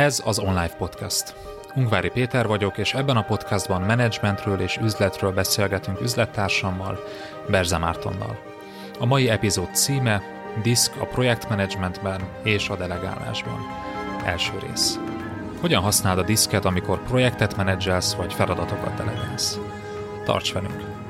Ez 0.00 0.22
az 0.24 0.38
Online 0.38 0.74
Podcast. 0.78 1.34
Ungvári 1.74 2.08
Péter 2.08 2.46
vagyok, 2.46 2.78
és 2.78 2.94
ebben 2.94 3.16
a 3.16 3.22
podcastban 3.22 3.82
menedzsmentről 3.82 4.60
és 4.60 4.78
üzletről 4.82 5.32
beszélgetünk 5.32 6.00
üzlettársammal, 6.00 6.98
Berze 7.48 7.78
Mártonnal. 7.78 8.38
A 8.98 9.06
mai 9.06 9.28
epizód 9.28 9.74
címe 9.74 10.22
Disk 10.62 11.00
a 11.00 11.04
projektmenedzsmentben 11.04 12.20
és 12.42 12.68
a 12.68 12.76
delegálásban. 12.76 13.66
Első 14.24 14.52
rész. 14.68 14.98
Hogyan 15.60 15.82
használd 15.82 16.18
a 16.18 16.22
diszket, 16.22 16.64
amikor 16.64 17.02
projektet 17.02 17.56
menedzselsz 17.56 18.14
vagy 18.14 18.32
feladatokat 18.32 18.94
delegálsz? 18.94 19.58
Tarts 20.24 20.52
velünk! 20.52 21.09